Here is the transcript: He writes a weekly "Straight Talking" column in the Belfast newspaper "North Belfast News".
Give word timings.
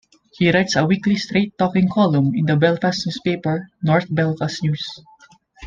He 0.31 0.49
writes 0.51 0.75
a 0.75 0.83
weekly 0.83 1.15
"Straight 1.15 1.55
Talking" 1.59 1.87
column 1.87 2.33
in 2.33 2.47
the 2.47 2.55
Belfast 2.55 3.05
newspaper 3.05 3.69
"North 3.83 4.07
Belfast 4.09 4.63
News". 4.63 4.83